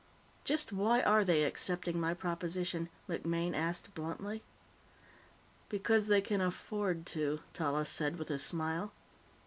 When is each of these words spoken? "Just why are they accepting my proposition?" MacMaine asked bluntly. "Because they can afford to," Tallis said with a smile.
"Just 0.43 0.73
why 0.73 1.03
are 1.03 1.23
they 1.23 1.43
accepting 1.43 1.99
my 1.99 2.15
proposition?" 2.15 2.89
MacMaine 3.07 3.53
asked 3.53 3.93
bluntly. 3.93 4.41
"Because 5.69 6.07
they 6.07 6.21
can 6.21 6.41
afford 6.41 7.05
to," 7.05 7.41
Tallis 7.53 7.89
said 7.91 8.15
with 8.17 8.31
a 8.31 8.39
smile. 8.39 8.93